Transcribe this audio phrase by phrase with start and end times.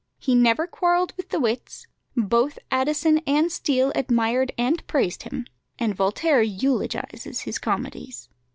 [0.17, 1.85] He never quarrelled with the wits:
[2.17, 5.45] both Addison and Steele admired and praised him,
[5.77, 8.27] and Voltaire eulogises his comedies.